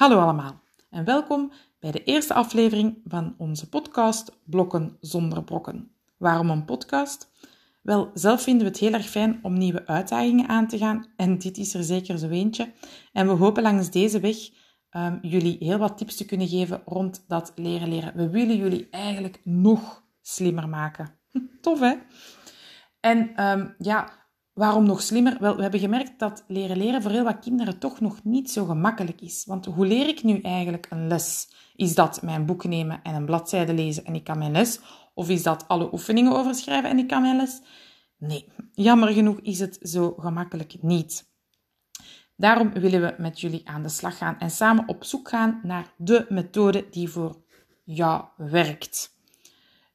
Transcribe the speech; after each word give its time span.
Hallo 0.00 0.20
allemaal 0.20 0.60
en 0.90 1.04
welkom 1.04 1.52
bij 1.78 1.90
de 1.90 2.04
eerste 2.04 2.34
aflevering 2.34 3.00
van 3.04 3.34
onze 3.38 3.68
podcast 3.68 4.38
Blokken 4.44 4.96
zonder 5.00 5.44
brokken. 5.44 5.92
Waarom 6.16 6.50
een 6.50 6.64
podcast? 6.64 7.30
Wel, 7.82 8.10
zelf 8.14 8.42
vinden 8.42 8.62
we 8.62 8.68
het 8.68 8.80
heel 8.80 8.92
erg 8.92 9.08
fijn 9.08 9.38
om 9.42 9.58
nieuwe 9.58 9.86
uitdagingen 9.86 10.48
aan 10.48 10.66
te 10.66 10.78
gaan 10.78 11.06
en 11.16 11.38
dit 11.38 11.58
is 11.58 11.74
er 11.74 11.84
zeker 11.84 12.18
zo 12.18 12.28
eentje. 12.28 12.72
En 13.12 13.26
we 13.26 13.32
hopen 13.32 13.62
langs 13.62 13.90
deze 13.90 14.20
weg 14.20 14.36
um, 14.90 15.18
jullie 15.22 15.56
heel 15.58 15.78
wat 15.78 15.98
tips 15.98 16.16
te 16.16 16.26
kunnen 16.26 16.48
geven 16.48 16.82
rond 16.84 17.24
dat 17.28 17.52
leren 17.54 17.88
leren. 17.88 18.16
We 18.16 18.30
willen 18.30 18.56
jullie 18.56 18.88
eigenlijk 18.90 19.40
nog 19.44 20.04
slimmer 20.20 20.68
maken. 20.68 21.18
Tof 21.60 21.80
hè? 21.80 21.94
En 23.00 23.48
um, 23.48 23.74
ja, 23.78 24.19
Waarom 24.52 24.84
nog 24.84 25.02
slimmer? 25.02 25.36
Wel, 25.40 25.56
we 25.56 25.62
hebben 25.62 25.80
gemerkt 25.80 26.18
dat 26.18 26.44
leren 26.48 26.76
leren 26.76 27.02
voor 27.02 27.10
heel 27.10 27.24
wat 27.24 27.38
kinderen 27.38 27.78
toch 27.78 28.00
nog 28.00 28.24
niet 28.24 28.50
zo 28.50 28.64
gemakkelijk 28.64 29.20
is. 29.20 29.44
Want 29.46 29.66
hoe 29.66 29.86
leer 29.86 30.08
ik 30.08 30.22
nu 30.22 30.40
eigenlijk 30.40 30.86
een 30.90 31.06
les? 31.06 31.54
Is 31.76 31.94
dat 31.94 32.22
mijn 32.22 32.46
boek 32.46 32.64
nemen 32.64 33.02
en 33.02 33.14
een 33.14 33.24
bladzijde 33.24 33.74
lezen 33.74 34.04
en 34.04 34.14
ik 34.14 34.24
kan 34.24 34.38
mijn 34.38 34.52
les? 34.52 34.80
Of 35.14 35.28
is 35.28 35.42
dat 35.42 35.68
alle 35.68 35.92
oefeningen 35.92 36.32
overschrijven 36.32 36.90
en 36.90 36.98
ik 36.98 37.08
kan 37.08 37.22
mijn 37.22 37.36
les? 37.36 37.60
Nee, 38.18 38.48
jammer 38.72 39.08
genoeg 39.08 39.40
is 39.40 39.58
het 39.58 39.78
zo 39.82 40.14
gemakkelijk 40.18 40.76
niet. 40.80 41.28
Daarom 42.36 42.72
willen 42.72 43.00
we 43.00 43.14
met 43.18 43.40
jullie 43.40 43.68
aan 43.68 43.82
de 43.82 43.88
slag 43.88 44.18
gaan 44.18 44.38
en 44.38 44.50
samen 44.50 44.88
op 44.88 45.04
zoek 45.04 45.28
gaan 45.28 45.60
naar 45.62 45.92
de 45.96 46.26
methode 46.28 46.86
die 46.90 47.08
voor 47.08 47.42
jou 47.84 48.24
werkt. 48.36 49.18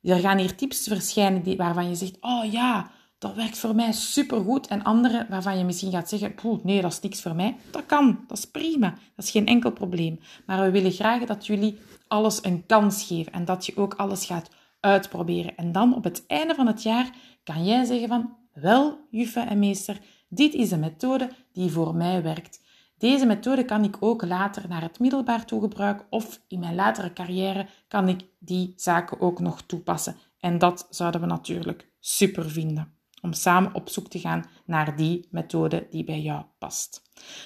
Er 0.02 0.20
gaan 0.20 0.38
hier 0.38 0.56
tips 0.56 0.88
verschijnen 0.88 1.58
waarvan 1.58 1.90
je 1.90 1.96
zegt: 1.96 2.18
Oh 2.22 2.52
ja, 2.52 2.92
dat 3.18 3.36
werkt 3.36 3.58
voor 3.58 3.76
mij 3.76 3.92
supergoed. 3.92 4.68
En 4.68 4.84
andere 4.84 5.26
waarvan 5.30 5.58
je 5.58 5.64
misschien 5.64 5.92
gaat 5.92 6.10
zeggen, 6.10 6.36
nee, 6.64 6.82
dat 6.82 6.92
is 6.92 7.00
niks 7.00 7.22
voor 7.22 7.36
mij. 7.36 7.56
Dat 7.72 7.86
kan, 7.86 8.20
dat 8.28 8.38
is 8.38 8.46
prima. 8.46 8.90
Dat 9.16 9.26
is 9.26 9.32
geen 9.32 9.46
enkel 9.46 9.72
probleem. 9.72 10.20
Maar 10.46 10.62
we 10.62 10.72
willen 10.72 10.92
graag 10.92 11.24
dat 11.24 11.46
jullie 11.46 11.78
alles 12.08 12.44
een 12.44 12.66
kans 12.66 13.04
geven 13.04 13.32
en 13.32 13.46
dat 13.46 13.66
je 13.66 13.78
ook 13.78 13.94
alles 13.94 14.26
gaat 14.26 14.50
uitproberen. 14.80 15.58
En 15.58 15.72
dan 15.72 15.96
op 15.96 16.04
het 16.04 16.24
einde 16.28 16.56
van 16.56 16.68
het 16.68 16.84
jaar 16.84 17.10
kan 17.44 17.66
jij 17.66 17.86
zeggen 17.86 18.08
van, 18.08 18.36
wel, 18.54 19.08
juffe 19.10 19.40
en 19.40 19.60
meester, 19.60 20.00
dit 20.30 20.54
is 20.54 20.72
een 20.72 20.80
methode 20.80 21.30
die 21.54 21.72
voor 21.72 21.96
mij 21.96 22.24
werkt. 22.24 22.64
Deze 22.98 23.26
methode 23.26 23.66
kan 23.66 23.84
ik 23.84 23.98
ook 24.00 24.26
later 24.26 24.68
naar 24.68 24.82
het 24.82 25.00
middelbaar 25.00 25.46
toe 25.46 25.62
gebruiken 25.62 26.06
of 26.10 26.42
in 26.48 26.60
mijn 26.60 26.76
latere 26.76 27.14
carrière 27.14 27.68
kan 27.88 28.10
ik 28.10 28.26
die 28.40 28.74
zaken 28.76 29.20
ook 29.22 29.40
nog 29.40 29.62
toepassen. 29.62 30.16
En 30.40 30.58
dat 30.58 30.88
zouden 30.90 31.22
we 31.22 31.28
natuurlijk 31.28 31.92
super 32.00 32.50
vinden 32.50 32.94
om 33.26 33.34
samen 33.34 33.74
op 33.74 33.90
zoek 33.90 34.08
te 34.08 34.20
gaan 34.20 34.46
naar 34.66 34.96
die 34.96 35.28
methode 35.32 35.88
die 35.90 36.04
bij 36.04 36.22
jou 36.22 36.44
past. 36.58 37.02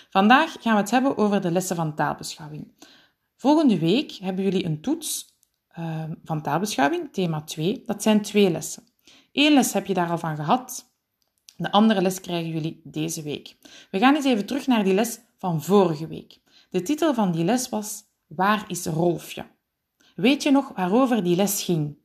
Vandaag 0.10 0.56
gaan 0.60 0.74
we 0.74 0.82
het 0.82 0.92
hebben 0.92 1.18
over 1.18 1.42
de 1.42 1.52
lessen 1.52 1.76
van 1.76 1.96
taalbeschouwing. 1.96 2.74
Volgende 3.36 3.80
week 3.80 4.12
hebben 4.12 4.44
jullie 4.44 4.66
een 4.66 4.82
toets 4.82 5.38
uh, 5.80 6.04
van 6.24 6.42
taalbeschouwing, 6.42 7.14
thema 7.14 7.42
2. 7.42 7.84
Dat 7.86 8.04
zijn 8.04 8.22
twee 8.22 8.52
lessen. 8.52 8.84
Eén 9.32 9.54
les 9.54 9.74
heb 9.74 9.86
je 9.86 9.94
daar 9.94 10.10
al 10.10 10.18
van 10.18 10.36
gehad. 10.36 10.94
De 11.56 11.72
andere 11.72 12.02
les 12.02 12.22
krijgen 12.22 12.50
jullie 12.50 12.82
deze 12.84 13.22
week. 13.22 13.58
We 13.92 14.00
gaan 14.00 14.16
eens 14.16 14.26
even 14.26 14.46
terug 14.46 14.68
naar 14.68 14.84
die 14.84 14.94
les 14.94 15.20
van 15.38 15.64
vorige 15.64 16.08
week. 16.08 16.40
De 16.70 16.82
titel 16.82 17.14
van 17.14 17.32
die 17.32 17.44
les 17.44 17.70
was 17.70 18.04
Waar 18.28 18.64
is 18.68 18.86
Rolfje? 18.86 19.46
Weet 20.16 20.44
je 20.44 20.52
nog 20.52 20.72
waarover 20.76 21.24
die 21.24 21.36
les 21.36 21.64
ging? 21.64 21.98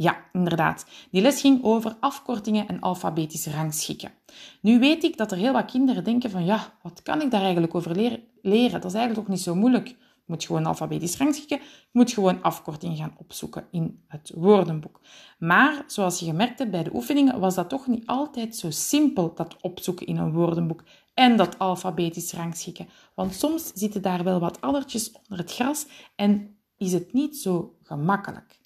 Ja, 0.00 0.24
inderdaad. 0.32 0.86
Die 1.10 1.22
les 1.22 1.40
ging 1.40 1.64
over 1.64 1.96
afkortingen 2.00 2.68
en 2.68 2.80
alfabetisch 2.80 3.46
rangschikken. 3.46 4.12
Nu 4.60 4.78
weet 4.78 5.04
ik 5.04 5.16
dat 5.16 5.32
er 5.32 5.38
heel 5.38 5.52
wat 5.52 5.70
kinderen 5.70 6.04
denken 6.04 6.30
van 6.30 6.44
ja, 6.44 6.78
wat 6.82 7.02
kan 7.02 7.22
ik 7.22 7.30
daar 7.30 7.42
eigenlijk 7.42 7.74
over 7.74 7.96
leren? 8.42 8.80
Dat 8.80 8.84
is 8.84 8.94
eigenlijk 8.94 9.14
toch 9.14 9.28
niet 9.28 9.40
zo 9.40 9.54
moeilijk. 9.54 9.88
Je 9.88 10.24
moet 10.26 10.44
gewoon 10.44 10.66
alfabetisch 10.66 11.16
rangschikken. 11.16 11.58
Je 11.58 11.88
moet 11.92 12.12
gewoon 12.12 12.42
afkortingen 12.42 12.96
gaan 12.96 13.14
opzoeken 13.16 13.66
in 13.70 14.04
het 14.08 14.32
woordenboek. 14.34 15.00
Maar 15.38 15.84
zoals 15.86 16.18
je 16.18 16.26
gemerkt 16.26 16.58
hebt 16.58 16.70
bij 16.70 16.82
de 16.82 16.94
oefeningen, 16.94 17.40
was 17.40 17.54
dat 17.54 17.68
toch 17.68 17.86
niet 17.86 18.06
altijd 18.06 18.56
zo 18.56 18.70
simpel, 18.70 19.34
dat 19.34 19.56
opzoeken 19.60 20.06
in 20.06 20.16
een 20.16 20.32
woordenboek 20.32 20.82
en 21.14 21.36
dat 21.36 21.58
alfabetisch 21.58 22.32
rangschikken. 22.32 22.88
Want 23.14 23.34
soms 23.34 23.70
zitten 23.74 24.02
daar 24.02 24.24
wel 24.24 24.40
wat 24.40 24.60
addertjes 24.60 25.12
onder 25.12 25.38
het 25.38 25.54
gras 25.54 25.86
en 26.16 26.56
is 26.76 26.92
het 26.92 27.12
niet 27.12 27.36
zo 27.36 27.76
gemakkelijk. 27.82 28.58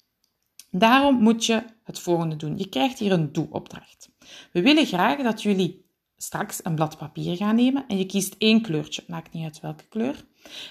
Daarom 0.75 1.21
moet 1.21 1.45
je 1.45 1.63
het 1.83 1.99
volgende 1.99 2.35
doen. 2.35 2.57
Je 2.57 2.69
krijgt 2.69 2.99
hier 2.99 3.11
een 3.11 3.31
doe-opdracht. 3.31 4.09
We 4.51 4.61
willen 4.61 4.85
graag 4.85 5.17
dat 5.17 5.41
jullie 5.41 5.85
straks 6.17 6.59
een 6.63 6.75
blad 6.75 6.97
papier 6.97 7.35
gaan 7.35 7.55
nemen 7.55 7.85
en 7.87 7.97
je 7.97 8.05
kiest 8.05 8.35
één 8.37 8.61
kleurtje, 8.61 9.03
maakt 9.07 9.33
niet 9.33 9.43
uit 9.43 9.59
welke 9.59 9.83
kleur. 9.89 10.25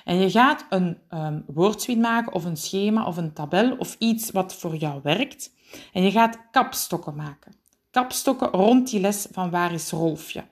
En 0.04 0.16
je 0.16 0.30
gaat 0.30 0.66
een 0.68 0.98
um, 1.10 2.00
maken 2.00 2.32
of 2.32 2.44
een 2.44 2.56
schema 2.56 3.06
of 3.06 3.16
een 3.16 3.32
tabel 3.32 3.76
of 3.76 3.96
iets 3.98 4.30
wat 4.30 4.54
voor 4.54 4.76
jou 4.76 5.00
werkt. 5.02 5.54
En 5.92 6.02
je 6.02 6.10
gaat 6.10 6.38
kapstokken 6.50 7.14
maken. 7.14 7.54
Kapstokken 7.90 8.48
rond 8.48 8.90
die 8.90 9.00
les 9.00 9.26
van 9.30 9.50
waar 9.50 9.72
is 9.72 9.90
Rolfje. 9.90 10.44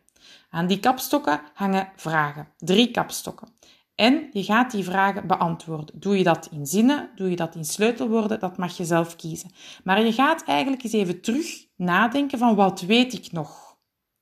Aan 0.51 0.67
die 0.67 0.81
kapstokken 0.81 1.41
hangen 1.55 1.93
vragen. 1.97 2.49
Drie 2.59 2.91
kapstokken. 2.91 3.49
En 4.01 4.29
je 4.33 4.43
gaat 4.43 4.71
die 4.71 4.85
vragen 4.85 5.27
beantwoorden. 5.27 6.01
Doe 6.01 6.19
je 6.19 6.25
dat 6.25 6.49
in 6.53 6.67
zinnen, 6.67 7.11
doe 7.15 7.31
je 7.31 7.37
dat 7.37 7.55
in 7.55 7.65
sleutelwoorden, 7.65 8.41
dat 8.41 8.57
mag 8.57 8.77
je 8.77 8.85
zelf 8.85 9.17
kiezen. 9.17 9.51
Maar 9.85 10.05
je 10.05 10.13
gaat 10.13 10.45
eigenlijk 10.45 10.83
eens 10.83 10.93
even 10.93 11.21
terug 11.21 11.67
nadenken 11.77 12.39
van 12.39 12.55
wat 12.55 12.81
weet 12.81 13.13
ik 13.13 13.33
nog? 13.33 13.77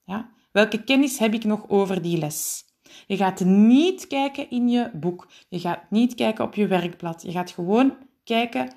Ja? 0.04 0.30
Welke 0.52 0.84
kennis 0.84 1.18
heb 1.18 1.34
ik 1.34 1.44
nog 1.44 1.68
over 1.68 2.02
die 2.02 2.18
les? 2.18 2.64
Je 3.06 3.16
gaat 3.16 3.40
niet 3.44 4.06
kijken 4.06 4.50
in 4.50 4.68
je 4.68 4.90
boek. 4.94 5.28
Je 5.48 5.58
gaat 5.58 5.90
niet 5.90 6.14
kijken 6.14 6.44
op 6.44 6.54
je 6.54 6.66
werkblad. 6.66 7.22
Je 7.22 7.30
gaat 7.30 7.50
gewoon 7.50 7.96
kijken 8.24 8.72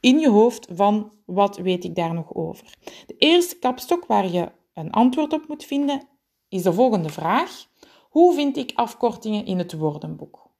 in 0.00 0.18
je 0.18 0.28
hoofd 0.28 0.68
van 0.72 1.12
wat 1.26 1.56
weet 1.56 1.84
ik 1.84 1.94
daar 1.94 2.14
nog 2.14 2.34
over. 2.34 2.74
De 3.06 3.16
eerste 3.18 3.58
kapstok 3.58 4.06
waar 4.06 4.28
je 4.28 4.52
een 4.74 4.90
antwoord 4.90 5.32
op 5.32 5.48
moet 5.48 5.64
vinden 5.64 6.08
is 6.48 6.62
de 6.62 6.72
volgende 6.72 7.08
vraag. 7.08 7.66
Hoe 8.16 8.34
vind 8.34 8.56
ik 8.56 8.72
afkortingen 8.74 9.46
in 9.46 9.58
het 9.58 9.72
woordenboek? 9.72 10.50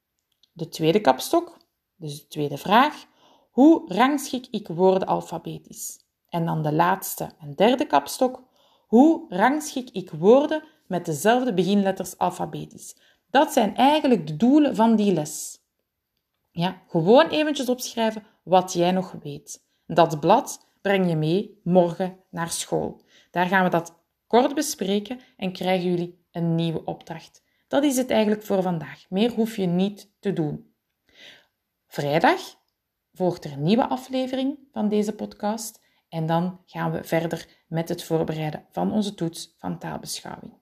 De 0.52 0.68
tweede 0.68 1.00
kapstok, 1.00 1.56
dus 1.96 2.20
de 2.20 2.26
tweede 2.26 2.56
vraag. 2.56 3.06
Hoe 3.50 3.94
rangschik 3.94 4.46
ik 4.50 4.68
woorden 4.68 5.08
alfabetisch? 5.08 5.98
En 6.28 6.46
dan 6.46 6.62
de 6.62 6.72
laatste 6.72 7.30
en 7.40 7.54
derde 7.54 7.86
kapstok. 7.86 8.42
Hoe 8.86 9.24
rangschik 9.28 9.90
ik 9.90 10.10
woorden 10.10 10.62
met 10.86 11.04
dezelfde 11.04 11.54
beginletters 11.54 12.18
alfabetisch? 12.18 12.96
Dat 13.30 13.52
zijn 13.52 13.76
eigenlijk 13.76 14.26
de 14.26 14.36
doelen 14.36 14.76
van 14.76 14.96
die 14.96 15.12
les. 15.12 15.58
Ja, 16.50 16.82
gewoon 16.88 17.28
eventjes 17.28 17.68
opschrijven 17.68 18.26
wat 18.42 18.72
jij 18.72 18.90
nog 18.90 19.14
weet. 19.22 19.64
Dat 19.86 20.20
blad 20.20 20.66
breng 20.80 21.08
je 21.08 21.16
mee 21.16 21.60
morgen 21.64 22.16
naar 22.30 22.50
school. 22.50 23.00
Daar 23.30 23.46
gaan 23.46 23.64
we 23.64 23.70
dat 23.70 23.94
kort 24.26 24.54
bespreken 24.54 25.20
en 25.36 25.52
krijgen 25.52 25.90
jullie 25.90 26.24
een 26.30 26.54
nieuwe 26.54 26.84
opdracht. 26.84 27.44
Dat 27.69 27.84
is 27.84 27.97
het 27.97 28.10
eigenlijk 28.10 28.43
voor 28.43 28.62
vandaag. 28.62 29.06
Meer 29.09 29.31
hoef 29.31 29.56
je 29.56 29.66
niet 29.66 30.10
te 30.21 30.32
doen. 30.32 30.75
Vrijdag 31.87 32.41
volgt 33.12 33.44
er 33.44 33.53
een 33.53 33.62
nieuwe 33.62 33.87
aflevering 33.87 34.59
van 34.72 34.88
deze 34.88 35.15
podcast 35.15 35.81
en 36.09 36.27
dan 36.27 36.60
gaan 36.66 36.93
we 36.93 37.04
verder 37.04 37.47
met 37.69 37.88
het 37.88 38.04
voorbereiden 38.04 38.66
van 38.71 38.93
onze 38.93 39.15
toets 39.15 39.54
van 39.59 39.78
taalbeschouwing. 39.78 40.53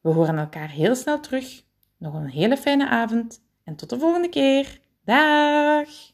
We 0.00 0.10
horen 0.10 0.38
elkaar 0.38 0.70
heel 0.70 0.94
snel 0.94 1.20
terug. 1.20 1.64
Nog 1.96 2.14
een 2.14 2.30
hele 2.30 2.56
fijne 2.56 2.88
avond 2.88 3.42
en 3.64 3.76
tot 3.76 3.90
de 3.90 3.98
volgende 3.98 4.28
keer. 4.28 4.80
Dag! 5.04 6.11